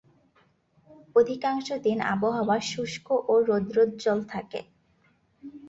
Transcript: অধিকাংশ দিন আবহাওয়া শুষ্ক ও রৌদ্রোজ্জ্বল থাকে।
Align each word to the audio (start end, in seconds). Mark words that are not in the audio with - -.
অধিকাংশ 1.15 1.67
দিন 1.85 1.97
আবহাওয়া 2.13 2.57
শুষ্ক 2.69 3.07
ও 3.27 3.33
রৌদ্রোজ্জ্বল 3.41 4.19
থাকে। 4.25 4.59